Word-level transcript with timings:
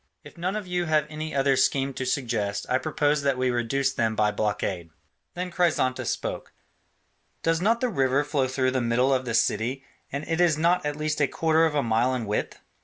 If 0.23 0.35
none 0.35 0.55
of 0.55 0.65
you 0.65 0.85
have 0.85 1.05
any 1.11 1.35
other 1.35 1.55
scheme 1.55 1.93
to 1.93 2.07
suggest, 2.07 2.65
I 2.67 2.79
propose 2.79 3.21
that 3.21 3.37
we 3.37 3.51
reduce 3.51 3.93
them 3.93 4.15
by 4.15 4.31
blockade." 4.31 4.89
Then 5.35 5.51
Chrysantas 5.51 6.09
spoke: 6.09 6.53
"Does 7.43 7.61
not 7.61 7.81
the 7.81 7.87
river 7.89 8.23
flow 8.23 8.47
through 8.47 8.71
the 8.71 8.81
middle 8.81 9.13
of 9.13 9.25
the 9.25 9.35
city, 9.35 9.83
and 10.11 10.27
it 10.27 10.41
is 10.41 10.57
not 10.57 10.83
at 10.87 10.95
least 10.95 11.21
a 11.21 11.27
quarter 11.27 11.67
of 11.67 11.75
a 11.75 11.83
mile 11.83 12.15
in 12.15 12.25
width?" 12.25 12.59